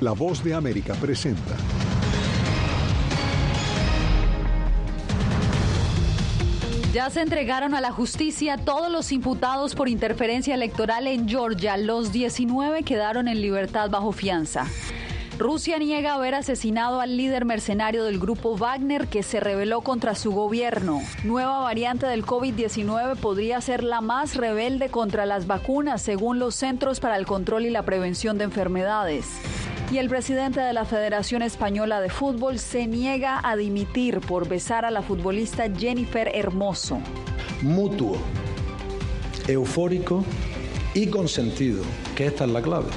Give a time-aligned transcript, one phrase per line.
[0.00, 1.56] La voz de América presenta.
[6.92, 11.78] Ya se entregaron a la justicia todos los imputados por interferencia electoral en Georgia.
[11.78, 14.66] Los 19 quedaron en libertad bajo fianza.
[15.38, 20.32] Rusia niega haber asesinado al líder mercenario del grupo Wagner que se rebeló contra su
[20.32, 21.00] gobierno.
[21.24, 27.00] Nueva variante del COVID-19 podría ser la más rebelde contra las vacunas, según los Centros
[27.00, 29.26] para el Control y la Prevención de Enfermedades.
[29.90, 34.84] Y el presidente de la Federación Española de Fútbol se niega a dimitir por besar
[34.84, 36.98] a la futbolista Jennifer Hermoso.
[37.62, 38.16] Mutuo,
[39.46, 40.24] eufórico
[40.92, 41.84] y consentido,
[42.16, 42.88] que esta es la clave.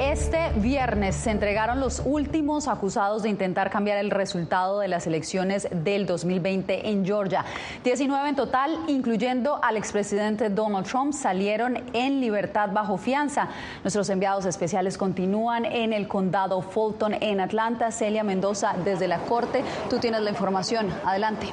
[0.00, 5.68] Este viernes se entregaron los últimos acusados de intentar cambiar el resultado de las elecciones
[5.70, 7.44] del 2020 en Georgia.
[7.84, 13.48] 19 en total, incluyendo al expresidente Donald Trump, salieron en libertad bajo fianza.
[13.84, 17.90] Nuestros enviados especiales continúan en el condado Fulton, en Atlanta.
[17.90, 20.88] Celia Mendoza, desde la corte, tú tienes la información.
[21.04, 21.48] Adelante.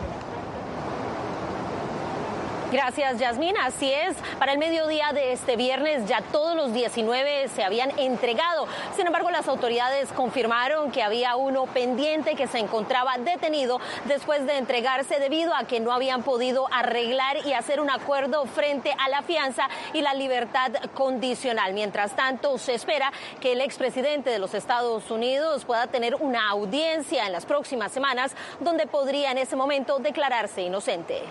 [2.71, 3.57] Gracias, Yasmín.
[3.57, 4.15] Así es.
[4.37, 8.67] Para el mediodía de este viernes ya todos los 19 se habían entregado.
[8.95, 14.57] Sin embargo, las autoridades confirmaron que había uno pendiente que se encontraba detenido después de
[14.57, 19.23] entregarse debido a que no habían podido arreglar y hacer un acuerdo frente a la
[19.23, 21.73] fianza y la libertad condicional.
[21.73, 23.11] Mientras tanto, se espera
[23.41, 28.35] que el expresidente de los Estados Unidos pueda tener una audiencia en las próximas semanas
[28.59, 31.23] donde podría en ese momento declararse inocente.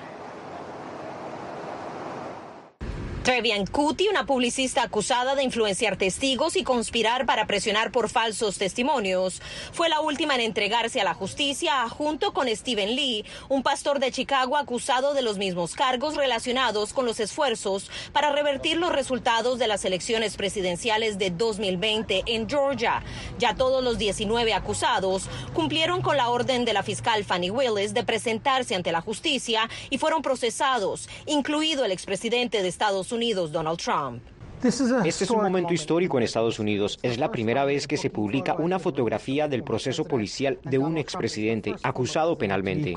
[3.29, 9.43] Trevian Cuti, una publicista acusada de influenciar testigos y conspirar para presionar por falsos testimonios,
[9.71, 14.13] fue la última en entregarse a la justicia junto con Stephen Lee, un pastor de
[14.13, 19.67] Chicago acusado de los mismos cargos relacionados con los esfuerzos para revertir los resultados de
[19.67, 23.03] las elecciones presidenciales de 2020 en Georgia.
[23.39, 28.05] Ya todos los 19 acusados cumplieron con la orden de la fiscal Fanny Willis de
[28.05, 33.18] presentarse ante la justicia y fueron procesados, incluido el expresidente de Estados Unidos
[33.53, 34.23] Donald Trump.
[34.63, 36.99] Este es un momento histórico en Estados Unidos.
[37.03, 41.75] Es la primera vez que se publica una fotografía del proceso policial de un expresidente
[41.83, 42.95] acusado penalmente.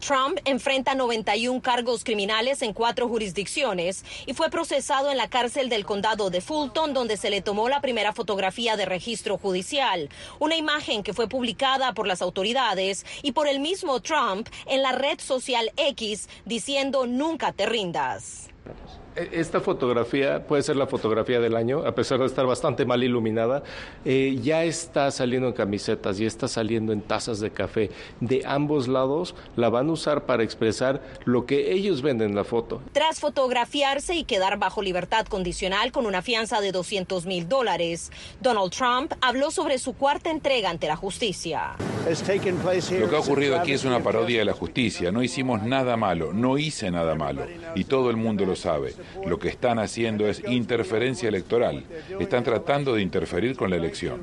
[0.00, 5.84] Trump enfrenta 91 cargos criminales en cuatro jurisdicciones y fue procesado en la cárcel del
[5.84, 10.08] condado de Fulton, donde se le tomó la primera fotografía de registro judicial,
[10.38, 14.92] una imagen que fue publicada por las autoridades y por el mismo Trump en la
[14.92, 18.48] red social X diciendo nunca te rindas.
[18.68, 23.02] E, esta fotografía puede ser la fotografía del año, a pesar de estar bastante mal
[23.02, 23.62] iluminada.
[24.04, 27.90] Eh, ya está saliendo en camisetas y está saliendo en tazas de café.
[28.20, 32.44] De ambos lados la van a usar para expresar lo que ellos ven en la
[32.44, 32.80] foto.
[32.92, 38.72] Tras fotografiarse y quedar bajo libertad condicional con una fianza de 200 mil dólares, Donald
[38.72, 41.76] Trump habló sobre su cuarta entrega ante la justicia.
[42.08, 45.12] Lo que ha ocurrido aquí es una parodia de la justicia.
[45.12, 47.46] No hicimos nada malo, no hice nada malo.
[47.74, 48.94] Y todo el mundo lo sabe.
[49.26, 51.84] Lo que están haciendo es interferencia electoral.
[52.18, 54.20] Están tratando de interferir con la elección.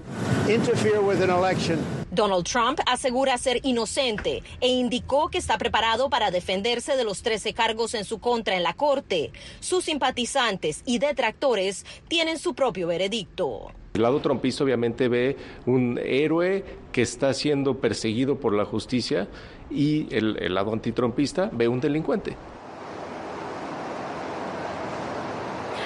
[2.12, 7.54] Donald Trump asegura ser inocente e indicó que está preparado para defenderse de los 13
[7.54, 9.32] cargos en su contra en la Corte.
[9.60, 13.72] Sus simpatizantes y detractores tienen su propio veredicto.
[13.96, 19.28] El lado trompista obviamente ve un héroe que está siendo perseguido por la justicia
[19.70, 22.36] y el, el lado antitrompista ve un delincuente.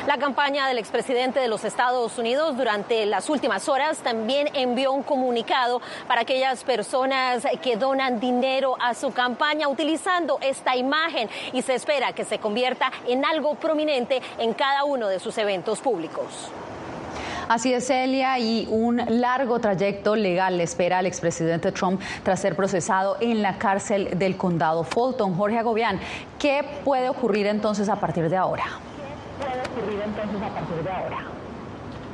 [0.08, 5.04] La campaña del expresidente de los Estados Unidos durante las últimas horas también envió un
[5.04, 11.76] comunicado para aquellas personas que donan dinero a su campaña utilizando esta imagen y se
[11.76, 16.50] espera que se convierta en algo prominente en cada uno de sus eventos públicos.
[17.50, 22.56] Así es, Celia, y un largo trayecto legal le espera al expresidente Trump tras ser
[22.56, 25.35] procesado en la cárcel del condado Fulton.
[25.35, 26.00] Jorge Agobián,
[26.38, 28.66] ¿qué puede ocurrir entonces a partir de ahora?
[29.40, 31.26] Puede ocurrir entonces a partir de ahora.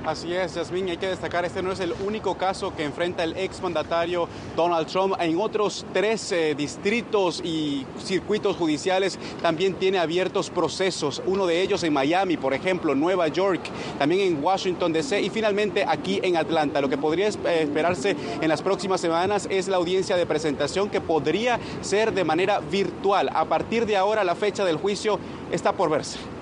[0.06, 3.36] Así es, Yasmin, hay que destacar, este no es el único caso que enfrenta el
[3.38, 5.16] exmandatario Donald Trump.
[5.20, 11.24] En otros tres distritos y circuitos judiciales también tiene abiertos procesos.
[11.26, 13.62] Uno de ellos en Miami, por ejemplo, Nueva York,
[13.98, 15.24] también en Washington, D.C.
[15.24, 16.82] y finalmente aquí en Atlanta.
[16.82, 21.02] Lo que podría eh, esperarse en las próximas semanas es la audiencia de presentación que
[21.02, 23.32] podría ser de manera virtual.
[23.34, 25.18] A partir de ahora, la fecha del juicio
[25.52, 26.35] está por verse.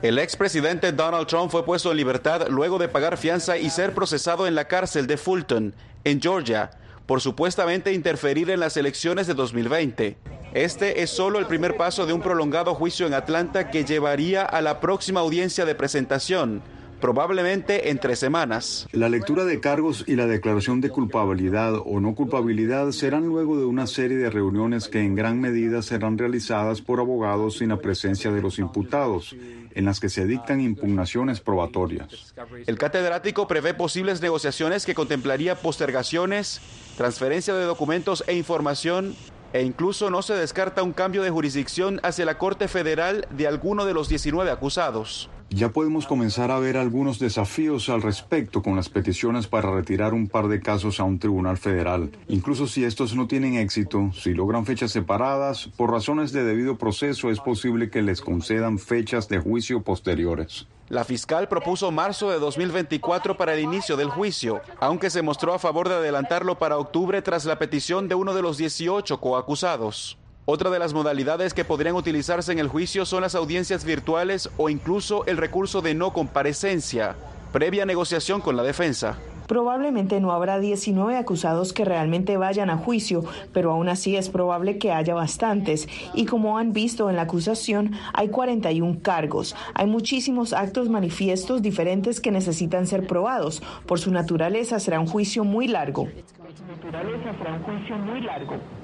[0.00, 4.46] El expresidente Donald Trump fue puesto en libertad luego de pagar fianza y ser procesado
[4.46, 5.74] en la cárcel de Fulton,
[6.04, 6.70] en Georgia,
[7.04, 10.16] por supuestamente interferir en las elecciones de 2020.
[10.54, 14.60] Este es solo el primer paso de un prolongado juicio en Atlanta que llevaría a
[14.60, 16.62] la próxima audiencia de presentación,
[17.00, 18.86] probablemente en tres semanas.
[18.92, 23.64] La lectura de cargos y la declaración de culpabilidad o no culpabilidad serán luego de
[23.64, 28.30] una serie de reuniones que en gran medida serán realizadas por abogados sin la presencia
[28.30, 29.34] de los imputados,
[29.78, 32.34] en las que se dictan impugnaciones probatorias.
[32.66, 36.60] El catedrático prevé posibles negociaciones que contemplaría postergaciones,
[36.96, 39.14] transferencia de documentos e información
[39.52, 43.84] e incluso no se descarta un cambio de jurisdicción hacia la Corte Federal de alguno
[43.84, 45.30] de los 19 acusados.
[45.50, 50.28] Ya podemos comenzar a ver algunos desafíos al respecto con las peticiones para retirar un
[50.28, 52.10] par de casos a un tribunal federal.
[52.28, 57.30] Incluso si estos no tienen éxito, si logran fechas separadas, por razones de debido proceso
[57.30, 60.66] es posible que les concedan fechas de juicio posteriores.
[60.90, 65.58] La fiscal propuso marzo de 2024 para el inicio del juicio, aunque se mostró a
[65.58, 70.18] favor de adelantarlo para octubre tras la petición de uno de los 18 coacusados.
[70.50, 74.70] Otra de las modalidades que podrían utilizarse en el juicio son las audiencias virtuales o
[74.70, 77.16] incluso el recurso de no comparecencia,
[77.52, 79.18] previa negociación con la defensa.
[79.46, 84.78] Probablemente no habrá 19 acusados que realmente vayan a juicio, pero aún así es probable
[84.78, 85.86] que haya bastantes.
[86.14, 89.54] Y como han visto en la acusación, hay 41 cargos.
[89.74, 93.62] Hay muchísimos actos manifiestos diferentes que necesitan ser probados.
[93.84, 96.08] Por su naturaleza será un juicio muy largo.
[96.38, 98.77] Por su naturaleza será un juicio muy largo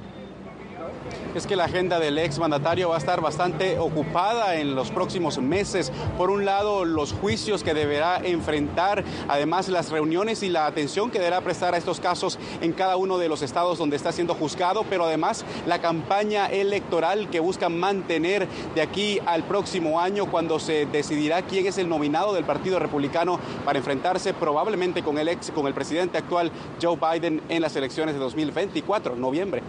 [1.34, 5.38] es que la agenda del ex mandatario va a estar bastante ocupada en los próximos
[5.38, 5.92] meses.
[6.16, 11.18] Por un lado, los juicios que deberá enfrentar, además las reuniones y la atención que
[11.18, 14.84] deberá prestar a estos casos en cada uno de los estados donde está siendo juzgado,
[14.88, 20.86] pero además la campaña electoral que busca mantener de aquí al próximo año cuando se
[20.86, 25.66] decidirá quién es el nominado del Partido Republicano para enfrentarse probablemente con el ex con
[25.66, 26.50] el presidente actual
[26.80, 29.62] Joe Biden en las elecciones de 2024, noviembre.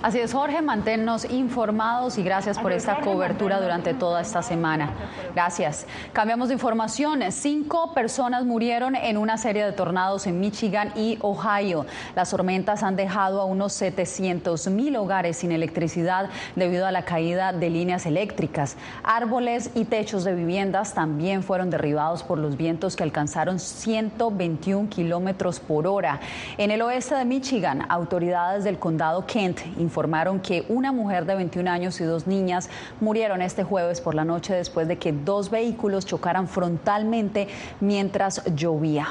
[0.00, 4.92] Así es, Jorge, manténnos informados y gracias por esta cobertura durante toda esta semana.
[5.34, 5.86] Gracias.
[6.12, 7.20] Cambiamos de información.
[7.32, 11.84] Cinco personas murieron en una serie de tornados en Michigan y Ohio.
[12.14, 17.52] Las tormentas han dejado a unos 700 mil hogares sin electricidad debido a la caída
[17.52, 18.76] de líneas eléctricas.
[19.02, 25.58] Árboles y techos de viviendas también fueron derribados por los vientos que alcanzaron 121 kilómetros
[25.58, 26.20] por hora.
[26.56, 29.58] En el oeste de Michigan, autoridades del condado Kent
[29.88, 32.68] informaron que una mujer de 21 años y dos niñas
[33.00, 37.48] murieron este jueves por la noche después de que dos vehículos chocaran frontalmente
[37.80, 39.06] mientras llovía.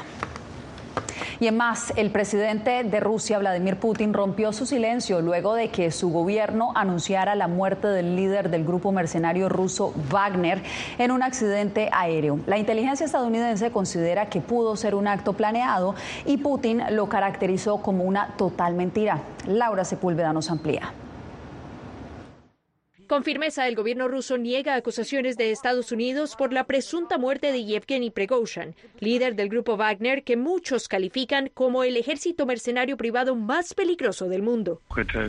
[1.40, 5.90] Y en más, el presidente de Rusia, Vladimir Putin, rompió su silencio luego de que
[5.90, 10.62] su gobierno anunciara la muerte del líder del grupo mercenario ruso Wagner
[10.98, 12.40] en un accidente aéreo.
[12.46, 15.94] La inteligencia estadounidense considera que pudo ser un acto planeado
[16.24, 19.20] y Putin lo caracterizó como una total mentira.
[19.46, 20.92] Laura Sepúlveda nos amplía.
[23.08, 27.64] Con firmeza, el gobierno ruso niega acusaciones de Estados Unidos por la presunta muerte de
[27.64, 33.72] Yevgeny Prigozhin, líder del grupo Wagner que muchos califican como el ejército mercenario privado más
[33.72, 34.82] peligroso del mundo.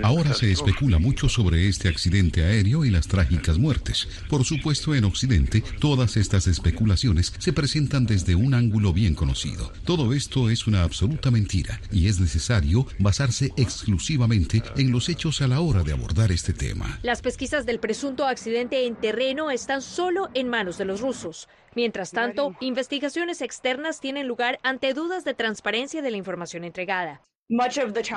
[0.03, 4.09] Ahora se especula mucho sobre este accidente aéreo y las trágicas muertes.
[4.29, 9.71] Por supuesto, en Occidente, todas estas especulaciones se presentan desde un ángulo bien conocido.
[9.85, 15.47] Todo esto es una absoluta mentira y es necesario basarse exclusivamente en los hechos a
[15.47, 16.99] la hora de abordar este tema.
[17.03, 21.47] Las pesquisas del presunto accidente en terreno están solo en manos de los rusos.
[21.75, 27.21] Mientras tanto, investigaciones externas tienen lugar ante dudas de transparencia de la información entregada.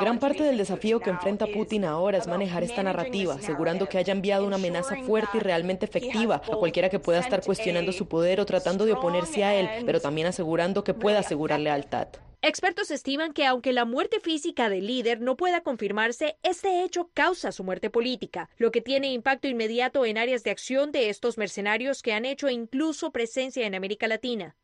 [0.00, 4.14] Gran parte del desafío que enfrenta Putin ahora es manejar esta narrativa, asegurando que haya
[4.14, 8.40] enviado una amenaza fuerte y realmente efectiva a cualquiera que pueda estar cuestionando su poder
[8.40, 12.08] o tratando de oponerse a él, pero también asegurando que pueda asegurar lealtad.
[12.44, 17.52] Expertos estiman que aunque la muerte física del líder no pueda confirmarse, este hecho causa
[17.52, 22.02] su muerte política, lo que tiene impacto inmediato en áreas de acción de estos mercenarios
[22.02, 24.56] que han hecho incluso presencia en América Latina.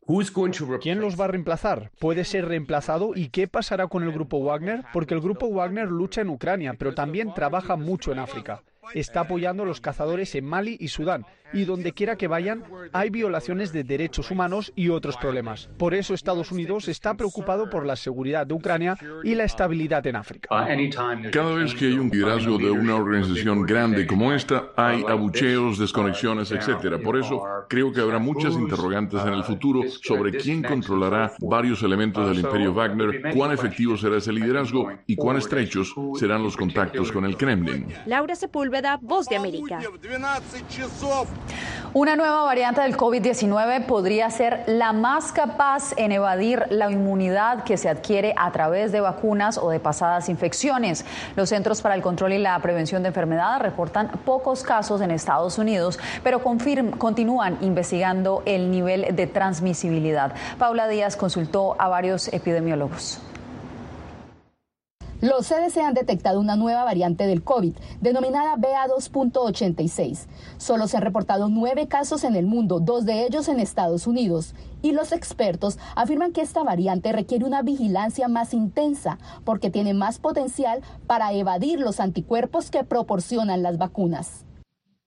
[0.81, 1.89] ¿Quién los va a reemplazar?
[1.99, 3.13] ¿Puede ser reemplazado?
[3.15, 4.83] ¿Y qué pasará con el grupo Wagner?
[4.91, 8.61] Porque el grupo Wagner lucha en Ucrania, pero también trabaja mucho en África
[8.93, 13.09] está apoyando a los cazadores en Mali y Sudán, y donde quiera que vayan hay
[13.09, 15.69] violaciones de derechos humanos y otros problemas.
[15.77, 20.15] Por eso Estados Unidos está preocupado por la seguridad de Ucrania y la estabilidad en
[20.15, 20.49] África.
[21.31, 26.51] Cada vez que hay un liderazgo de una organización grande como esta, hay abucheos, desconexiones,
[26.51, 27.01] etc.
[27.03, 32.27] Por eso creo que habrá muchas interrogantes en el futuro sobre quién controlará varios elementos
[32.27, 37.25] del imperio Wagner, cuán efectivo será ese liderazgo y cuán estrechos serán los contactos con
[37.25, 37.87] el Kremlin.
[38.05, 38.35] Laura
[38.69, 39.79] Sepúlveda, Voz de América.
[41.91, 47.77] Una nueva variante del COVID-19 podría ser la más capaz en evadir la inmunidad que
[47.77, 51.03] se adquiere a través de vacunas o de pasadas infecciones.
[51.35, 55.57] Los Centros para el Control y la Prevención de Enfermedades reportan pocos casos en Estados
[55.57, 60.35] Unidos, pero continúan investigando el nivel de transmisibilidad.
[60.59, 63.19] Paula Díaz consultó a varios epidemiólogos.
[65.21, 70.27] Los CDC han detectado una nueva variante del COVID, denominada BA2.86.
[70.57, 74.55] Solo se han reportado nueve casos en el mundo, dos de ellos en Estados Unidos.
[74.81, 80.19] Y los expertos afirman que esta variante requiere una vigilancia más intensa porque tiene más
[80.19, 84.45] potencial para evadir los anticuerpos que proporcionan las vacunas.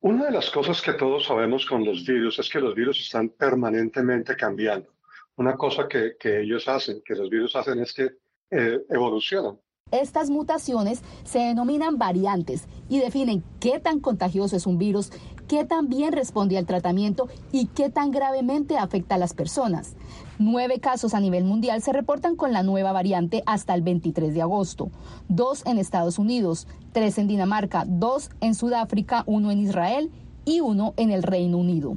[0.00, 3.30] Una de las cosas que todos sabemos con los virus es que los virus están
[3.30, 4.90] permanentemente cambiando.
[5.36, 8.10] Una cosa que, ellos hacen, que los virus hacen es que
[8.50, 9.58] eh, evolucionan.
[9.92, 15.10] Estas mutaciones se denominan variantes y definen qué tan contagioso es un virus,
[15.48, 19.94] qué tan bien responde al tratamiento y qué tan gravemente afecta a las personas.
[20.38, 24.40] Nueve casos a nivel mundial se reportan con la nueva variante hasta el 23 de
[24.40, 24.90] agosto.
[25.28, 30.10] Dos en Estados Unidos, tres en Dinamarca, dos en Sudáfrica, uno en Israel
[30.46, 31.96] y uno en el Reino Unido.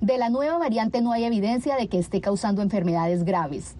[0.00, 3.76] De la nueva variante no hay evidencia de que esté causando enfermedades graves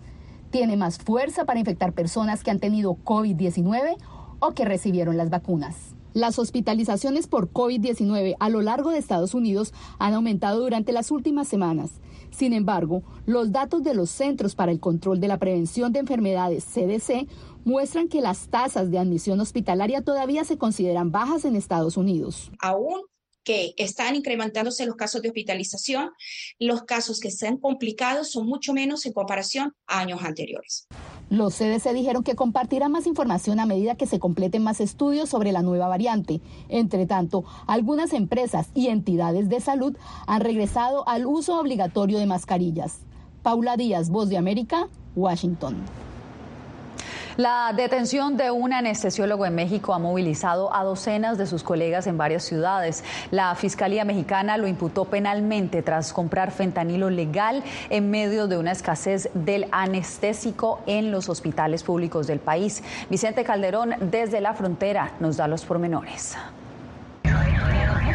[0.55, 3.97] tiene más fuerza para infectar personas que han tenido COVID-19
[4.39, 5.97] o que recibieron las vacunas.
[6.13, 11.49] Las hospitalizaciones por COVID-19 a lo largo de Estados Unidos han aumentado durante las últimas
[11.49, 12.01] semanas.
[12.31, 16.65] Sin embargo, los datos de los Centros para el Control de la Prevención de Enfermedades,
[16.67, 17.27] CDC,
[17.65, 22.53] muestran que las tasas de admisión hospitalaria todavía se consideran bajas en Estados Unidos.
[22.61, 23.01] Aún
[23.45, 26.11] que están incrementándose los casos de hospitalización,
[26.59, 30.87] los casos que se han complicado son mucho menos en comparación a años anteriores.
[31.31, 35.53] Los CDC dijeron que compartirán más información a medida que se completen más estudios sobre
[35.53, 36.41] la nueva variante.
[36.69, 39.97] Entre tanto, algunas empresas y entidades de salud
[40.27, 43.01] han regresado al uso obligatorio de mascarillas.
[43.43, 45.77] Paula Díaz, Voz de América, Washington.
[47.37, 52.17] La detención de un anestesiólogo en México ha movilizado a docenas de sus colegas en
[52.17, 53.03] varias ciudades.
[53.33, 59.31] La Fiscalía Mexicana lo imputó penalmente tras comprar fentanilo legal en medio de una escasez
[59.35, 62.85] del anestésico en los hospitales públicos del país.
[63.11, 66.37] Vicente Calderón desde la frontera nos da los pormenores.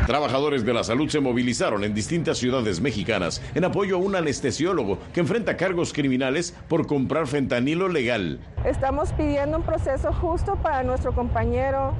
[0.09, 4.97] Trabajadores de la salud se movilizaron en distintas ciudades mexicanas en apoyo a un anestesiólogo
[5.13, 8.39] que enfrenta cargos criminales por comprar fentanilo legal.
[8.65, 11.93] Estamos pidiendo un proceso justo para nuestro compañero.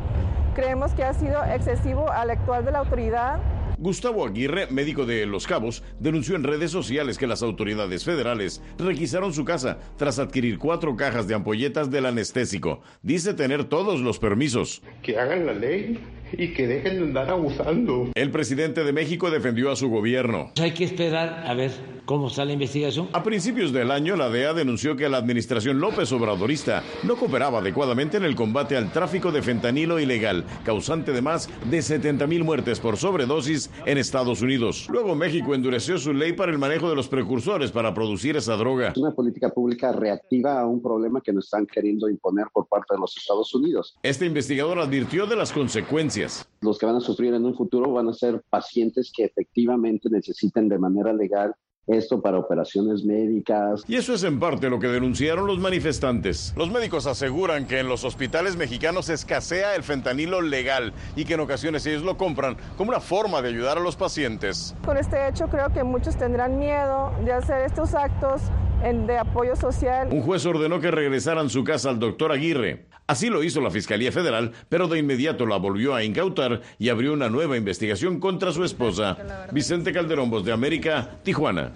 [0.56, 3.40] Creemos que ha sido excesivo al actual de la autoridad
[3.82, 9.32] Gustavo Aguirre, médico de Los Cabos, denunció en redes sociales que las autoridades federales requisaron
[9.32, 12.82] su casa tras adquirir cuatro cajas de ampolletas del anestésico.
[13.04, 14.82] Dice tener todos los permisos.
[15.02, 15.98] Que hagan la ley
[16.34, 18.10] y que dejen de andar abusando.
[18.16, 20.52] El presidente de México defendió a su gobierno.
[20.62, 21.72] Hay que esperar a ver
[22.06, 23.08] cómo está la investigación.
[23.14, 28.18] A principios del año, la DEA denunció que la administración López Obradorista no cooperaba adecuadamente
[28.18, 32.80] en el combate al tráfico de fentanilo ilegal, causante de más de 70 mil muertes
[32.80, 34.88] por sobredosis en Estados Unidos.
[34.90, 38.90] Luego México endureció su ley para el manejo de los precursores para producir esa droga.
[38.90, 42.96] Es una política pública reactiva a un problema que nos están queriendo imponer por parte
[42.96, 43.98] de los Estados Unidos.
[44.02, 46.19] Este investigador advirtió de las consecuencias.
[46.62, 50.68] Los que van a sufrir en un futuro van a ser pacientes que efectivamente necesiten
[50.68, 51.54] de manera legal
[51.90, 53.84] esto para operaciones médicas.
[53.88, 56.54] Y eso es en parte lo que denunciaron los manifestantes.
[56.56, 61.40] Los médicos aseguran que en los hospitales mexicanos escasea el fentanilo legal y que en
[61.42, 64.76] ocasiones ellos lo compran como una forma de ayudar a los pacientes.
[64.86, 68.42] Con este hecho creo que muchos tendrán miedo de hacer estos actos
[68.82, 70.08] de apoyo social.
[70.12, 72.86] Un juez ordenó que regresaran su casa al doctor Aguirre.
[73.08, 77.12] Así lo hizo la Fiscalía Federal, pero de inmediato la volvió a incautar y abrió
[77.12, 79.18] una nueva investigación contra su esposa.
[79.52, 81.72] Vicente Calderón, Voz de América, Tijuana.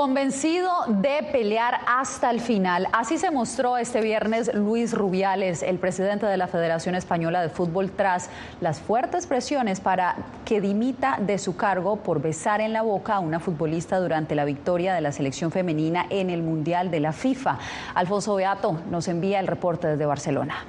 [0.00, 2.88] Convencido de pelear hasta el final.
[2.90, 7.90] Así se mostró este viernes Luis Rubiales, el presidente de la Federación Española de Fútbol,
[7.90, 8.30] tras
[8.62, 10.16] las fuertes presiones para
[10.46, 14.46] que dimita de su cargo por besar en la boca a una futbolista durante la
[14.46, 17.58] victoria de la selección femenina en el Mundial de la FIFA.
[17.94, 20.64] Alfonso Beato nos envía el reporte desde Barcelona.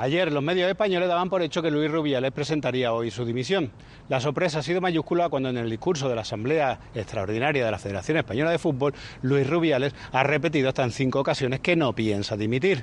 [0.00, 3.70] Ayer los medios españoles daban por hecho que Luis Rubiales presentaría hoy su dimisión.
[4.08, 7.78] La sorpresa ha sido mayúscula cuando en el discurso de la Asamblea Extraordinaria de la
[7.78, 12.34] Federación Española de Fútbol, Luis Rubiales ha repetido hasta en cinco ocasiones que no piensa
[12.38, 12.82] dimitir.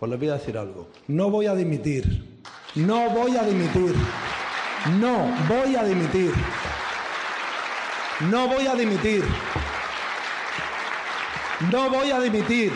[0.00, 0.88] Pues les voy a decir algo.
[1.06, 2.40] No voy a dimitir.
[2.74, 3.94] No voy a dimitir.
[4.98, 6.32] No voy a dimitir.
[8.32, 9.22] No voy a dimitir.
[11.70, 12.72] No voy a dimitir.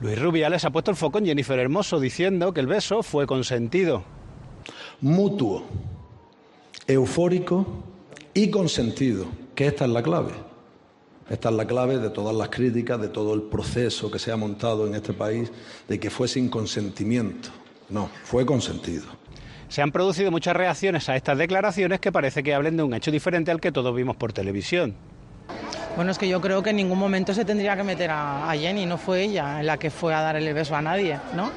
[0.00, 4.02] Luis Rubiales ha puesto el foco en Jennifer Hermoso diciendo que el beso fue consentido.
[5.02, 5.64] Mutuo.
[6.86, 7.66] eufórico
[8.32, 10.32] y consentido, que esta es la clave.
[11.28, 14.36] Esta es la clave de todas las críticas, de todo el proceso que se ha
[14.36, 15.52] montado en este país,
[15.86, 17.50] de que fue sin consentimiento.
[17.88, 19.04] No, fue consentido.
[19.68, 23.10] Se han producido muchas reacciones a estas declaraciones que parece que hablen de un hecho
[23.10, 24.96] diferente al que todos vimos por televisión.
[25.96, 28.86] Bueno, es que yo creo que en ningún momento se tendría que meter a, Jenny,
[28.86, 31.50] no fue ella la que fue a dar el beso a nadie, ¿no?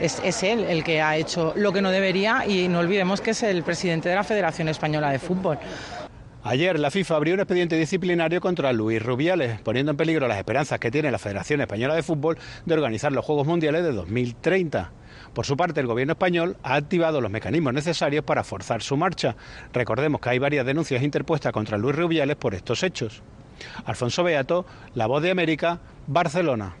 [0.00, 3.30] Es, es, él el que ha hecho lo que no debería y no olvidemos que
[3.30, 5.58] es el presidente de la Federación Española de Fútbol.
[6.46, 10.78] Ayer la FIFA abrió un expediente disciplinario contra Luis Rubiales, poniendo en peligro las esperanzas
[10.78, 12.36] que tiene la Federación Española de Fútbol
[12.66, 14.92] de organizar los Juegos Mundiales de 2030.
[15.34, 19.34] Por su parte, el gobierno español ha activado los mecanismos necesarios para forzar su marcha.
[19.72, 23.20] Recordemos que hay varias denuncias interpuestas contra Luis Rubiales por estos hechos.
[23.84, 24.64] Alfonso Beato,
[24.94, 26.76] La Voz de América, Barcelona.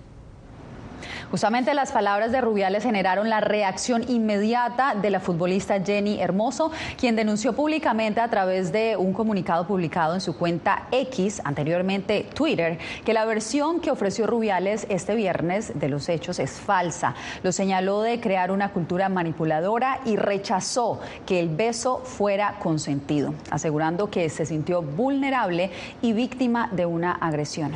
[1.34, 7.16] Justamente las palabras de Rubiales generaron la reacción inmediata de la futbolista Jenny Hermoso, quien
[7.16, 13.12] denunció públicamente a través de un comunicado publicado en su cuenta X, anteriormente Twitter, que
[13.12, 17.16] la versión que ofreció Rubiales este viernes de los hechos es falsa.
[17.42, 24.08] Lo señaló de crear una cultura manipuladora y rechazó que el beso fuera consentido, asegurando
[24.08, 27.72] que se sintió vulnerable y víctima de una agresión.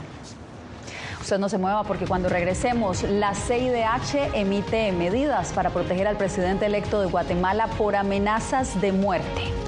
[1.28, 6.64] Usted no se mueva porque cuando regresemos, la CIDH emite medidas para proteger al presidente
[6.64, 9.68] electo de Guatemala por amenazas de muerte.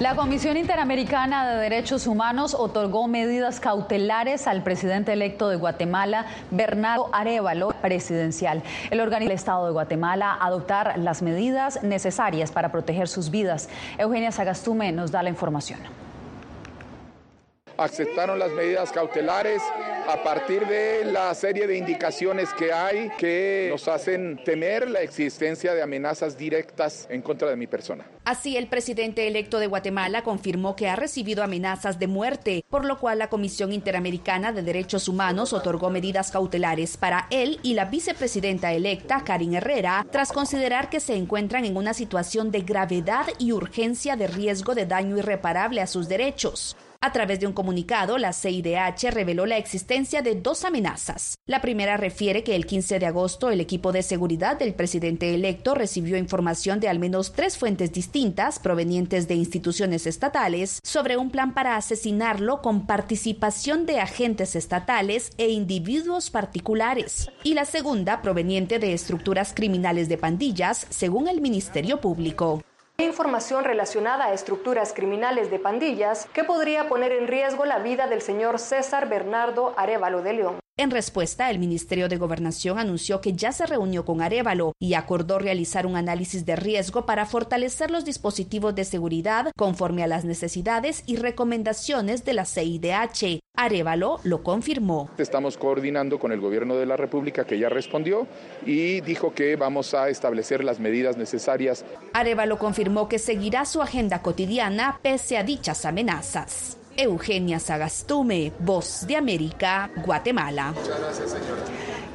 [0.00, 7.10] La Comisión Interamericana de Derechos Humanos otorgó medidas cautelares al presidente electo de Guatemala, Bernardo
[7.12, 8.64] Arevalo, presidencial.
[8.90, 13.68] El organismo del Estado de Guatemala adoptar las medidas necesarias para proteger sus vidas.
[13.96, 15.78] Eugenia Sagastume nos da la información
[17.76, 19.62] aceptaron las medidas cautelares
[20.08, 25.74] a partir de la serie de indicaciones que hay que nos hacen temer la existencia
[25.74, 28.04] de amenazas directas en contra de mi persona.
[28.24, 32.98] Así, el presidente electo de Guatemala confirmó que ha recibido amenazas de muerte, por lo
[32.98, 38.72] cual la Comisión Interamericana de Derechos Humanos otorgó medidas cautelares para él y la vicepresidenta
[38.72, 44.16] electa, Karin Herrera, tras considerar que se encuentran en una situación de gravedad y urgencia
[44.16, 46.76] de riesgo de daño irreparable a sus derechos.
[47.04, 51.34] A través de un comunicado, la CIDH reveló la existencia de dos amenazas.
[51.44, 55.74] La primera refiere que el 15 de agosto el equipo de seguridad del presidente electo
[55.74, 61.52] recibió información de al menos tres fuentes distintas provenientes de instituciones estatales sobre un plan
[61.52, 67.28] para asesinarlo con participación de agentes estatales e individuos particulares.
[67.42, 72.62] Y la segunda proveniente de estructuras criminales de pandillas, según el Ministerio Público.
[73.02, 78.22] Información relacionada a estructuras criminales de pandillas que podría poner en riesgo la vida del
[78.22, 80.63] señor César Bernardo Arevalo de León.
[80.76, 85.38] En respuesta, el Ministerio de Gobernación anunció que ya se reunió con Arevalo y acordó
[85.38, 91.04] realizar un análisis de riesgo para fortalecer los dispositivos de seguridad conforme a las necesidades
[91.06, 93.38] y recomendaciones de la CIDH.
[93.56, 95.10] Arevalo lo confirmó.
[95.16, 98.26] Estamos coordinando con el gobierno de la República que ya respondió
[98.66, 101.84] y dijo que vamos a establecer las medidas necesarias.
[102.14, 106.78] Arevalo confirmó que seguirá su agenda cotidiana pese a dichas amenazas.
[106.96, 110.72] Eugenia Sagastume, Voz de América, Guatemala.
[110.72, 111.62] Muchas gracias, señora.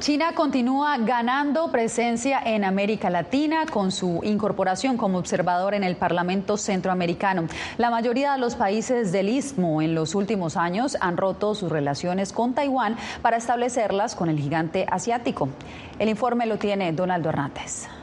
[0.00, 6.56] China continúa ganando presencia en América Latina con su incorporación como observador en el Parlamento
[6.56, 7.48] Centroamericano.
[7.76, 12.32] La mayoría de los países del Istmo en los últimos años han roto sus relaciones
[12.32, 15.50] con Taiwán para establecerlas con el gigante asiático.
[15.98, 17.99] El informe lo tiene Donaldo Hernández.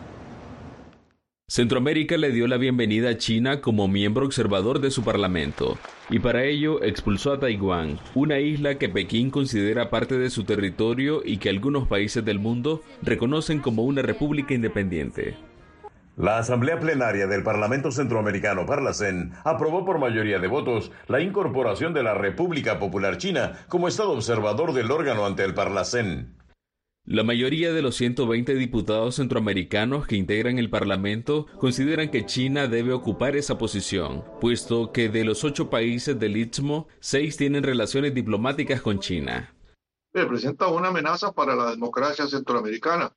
[1.50, 5.78] Centroamérica le dio la bienvenida a China como miembro observador de su parlamento,
[6.10, 11.22] y para ello expulsó a Taiwán, una isla que Pekín considera parte de su territorio
[11.24, 15.38] y que algunos países del mundo reconocen como una república independiente.
[16.18, 22.04] La Asamblea Plenaria del Parlamento Centroamericano Parlacén aprobó por mayoría de votos la incorporación de
[22.04, 26.36] la República Popular China como Estado observador del órgano ante el Parlacén.
[27.10, 32.92] La mayoría de los 120 diputados centroamericanos que integran el Parlamento consideran que China debe
[32.92, 38.82] ocupar esa posición, puesto que de los ocho países del Istmo, seis tienen relaciones diplomáticas
[38.82, 39.56] con China.
[40.14, 43.14] Representa una amenaza para la democracia centroamericana.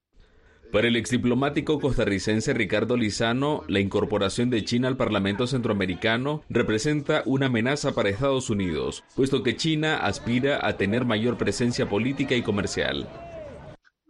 [0.70, 7.46] Para el exdiplomático costarricense Ricardo Lizano, la incorporación de China al Parlamento Centroamericano representa una
[7.46, 13.08] amenaza para Estados Unidos, puesto que China aspira a tener mayor presencia política y comercial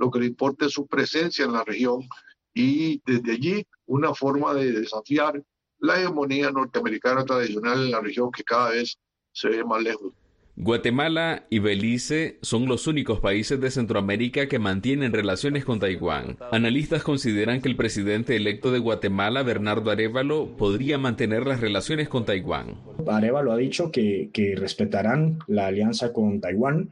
[0.01, 2.09] lo que le importa es su presencia en la región
[2.55, 5.43] y desde allí una forma de desafiar
[5.79, 8.99] la hegemonía norteamericana tradicional en la región que cada vez
[9.33, 10.13] se ve más lejos.
[10.57, 16.37] Guatemala y Belice son los únicos países de Centroamérica que mantienen relaciones con Taiwán.
[16.51, 22.27] Analistas consideran que el presidente electo de Guatemala, Bernardo Arevalo, podría mantener las relaciones con
[22.27, 22.75] Taiwán.
[23.07, 26.91] Arevalo ha dicho que, que respetarán la alianza con Taiwán.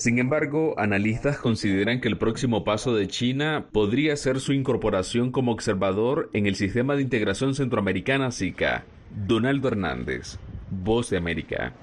[0.00, 5.52] Sin embargo, analistas consideran que el próximo paso de China podría ser su incorporación como
[5.52, 8.84] observador en el sistema de integración centroamericana SICA.
[9.10, 10.38] Donaldo Hernández,
[10.70, 11.74] Voz de América.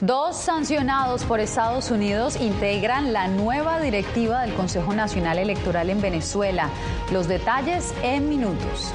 [0.00, 6.70] Dos sancionados por Estados Unidos integran la nueva directiva del Consejo Nacional Electoral en Venezuela.
[7.12, 8.94] Los detalles en minutos.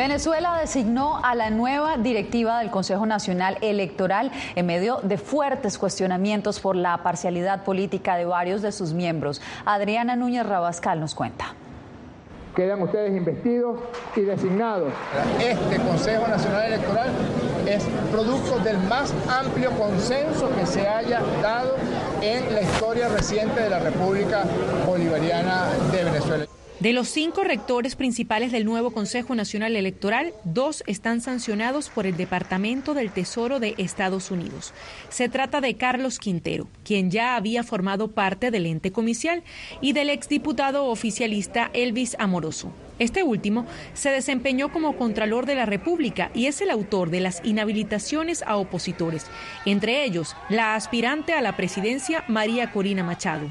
[0.00, 6.58] Venezuela designó a la nueva directiva del Consejo Nacional Electoral en medio de fuertes cuestionamientos
[6.58, 9.42] por la parcialidad política de varios de sus miembros.
[9.66, 11.54] Adriana Núñez Rabascal nos cuenta.
[12.56, 13.78] Quedan ustedes investidos
[14.16, 14.90] y designados.
[15.38, 17.10] Este Consejo Nacional Electoral
[17.66, 21.76] es producto del más amplio consenso que se haya dado
[22.22, 24.44] en la historia reciente de la República
[24.86, 26.59] Bolivariana de Venezuela.
[26.80, 32.16] De los cinco rectores principales del nuevo Consejo Nacional Electoral, dos están sancionados por el
[32.16, 34.72] Departamento del Tesoro de Estados Unidos.
[35.10, 39.42] Se trata de Carlos Quintero, quien ya había formado parte del ente comicial,
[39.82, 42.72] y del exdiputado oficialista Elvis Amoroso.
[42.98, 47.42] Este último se desempeñó como Contralor de la República y es el autor de las
[47.44, 49.26] inhabilitaciones a opositores,
[49.66, 53.50] entre ellos la aspirante a la presidencia María Corina Machado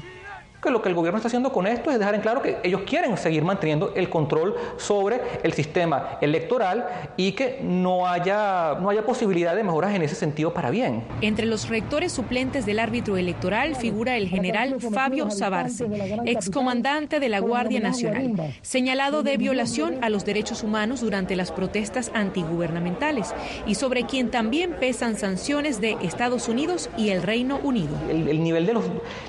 [0.60, 2.82] que lo que el gobierno está haciendo con esto es dejar en claro que ellos
[2.86, 9.04] quieren seguir manteniendo el control sobre el sistema electoral y que no haya, no haya
[9.04, 11.04] posibilidad de mejoras en ese sentido para bien.
[11.22, 15.86] Entre los rectores suplentes del árbitro electoral figura el general Fabio Sabarce,
[16.26, 22.10] excomandante de la Guardia Nacional, señalado de violación a los derechos humanos durante las protestas
[22.14, 23.34] antigubernamentales
[23.66, 27.96] y sobre quien también pesan sanciones de Estados Unidos y el Reino Unido.
[28.10, 28.84] El, nivel de, los,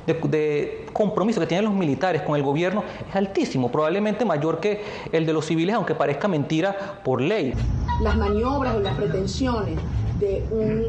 [0.05, 5.25] de compromiso que tienen los militares con el gobierno es altísimo, probablemente mayor que el
[5.25, 7.53] de los civiles, aunque parezca mentira por ley.
[8.01, 9.77] Las maniobras o las pretensiones
[10.19, 10.87] de un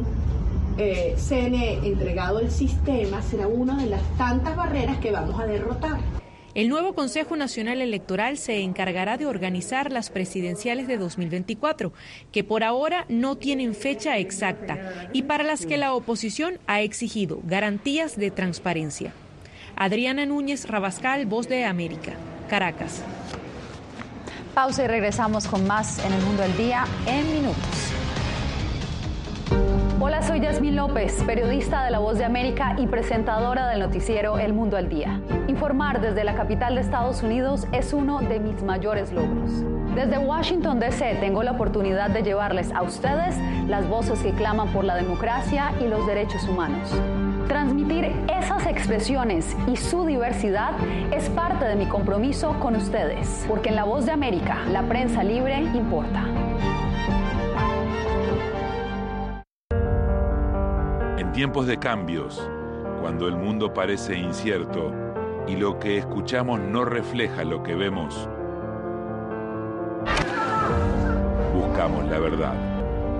[0.78, 5.98] eh, CNE entregado al sistema será una de las tantas barreras que vamos a derrotar.
[6.54, 11.94] El nuevo Consejo Nacional Electoral se encargará de organizar las presidenciales de 2024,
[12.30, 17.40] que por ahora no tienen fecha exacta y para las que la oposición ha exigido
[17.44, 19.14] garantías de transparencia.
[19.76, 22.12] Adriana Núñez Rabascal, Voz de América,
[22.48, 23.02] Caracas.
[24.54, 27.92] Pausa y regresamos con más en el Mundo del Día en minutos.
[29.98, 34.52] Hola, soy Yasmín López, periodista de La Voz de América y presentadora del noticiero El
[34.52, 35.20] Mundo al Día.
[35.48, 39.64] Informar desde la capital de Estados Unidos es uno de mis mayores logros.
[39.94, 41.16] Desde Washington, D.C.
[41.20, 43.36] tengo la oportunidad de llevarles a ustedes
[43.68, 46.92] las voces que claman por la democracia y los derechos humanos.
[47.52, 50.72] Transmitir esas expresiones y su diversidad
[51.12, 55.22] es parte de mi compromiso con ustedes, porque en La Voz de América, la prensa
[55.22, 56.24] libre importa.
[61.18, 62.42] En tiempos de cambios,
[63.02, 64.90] cuando el mundo parece incierto
[65.46, 68.30] y lo que escuchamos no refleja lo que vemos,
[71.54, 72.71] buscamos la verdad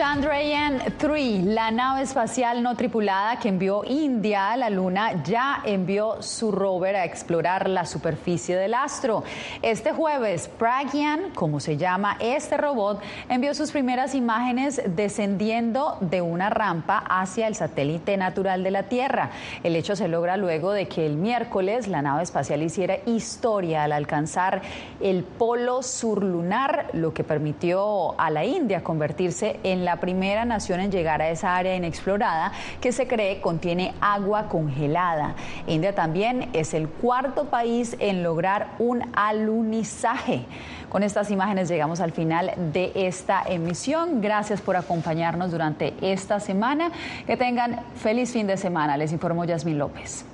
[0.00, 6.50] Chandrayaan-3, la nave espacial no tripulada que envió India a la Luna, ya envió su
[6.50, 9.24] rover a explorar la superficie del astro.
[9.60, 16.48] Este jueves, Pragyan, como se llama este robot, envió sus primeras imágenes descendiendo de una
[16.48, 19.32] rampa hacia el satélite natural de la Tierra.
[19.62, 23.92] El hecho se logra luego de que el miércoles la nave espacial hiciera historia al
[23.92, 24.62] alcanzar
[25.02, 30.78] el polo surlunar, lo que permitió a la India convertirse en la la primera nación
[30.78, 35.34] en llegar a esa área inexplorada que se cree contiene agua congelada.
[35.66, 40.44] India también es el cuarto país en lograr un alunizaje.
[40.90, 44.20] Con estas imágenes llegamos al final de esta emisión.
[44.20, 46.92] Gracias por acompañarnos durante esta semana.
[47.26, 48.96] Que tengan feliz fin de semana.
[48.96, 50.24] Les informó Yasmín López.